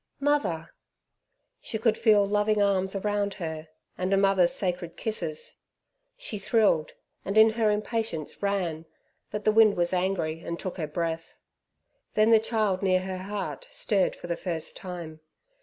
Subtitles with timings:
[0.19, 0.73] "Mother!"
[1.59, 3.67] She could feel loving arms around her,
[3.99, 5.61] and a mother's sacred kisses.
[6.17, 6.93] She thrilled,
[7.23, 8.87] and in her impatience ran,
[9.29, 11.35] but the wind was angry and took her breath.
[12.15, 15.19] Then the child near her heart stirred for the first time.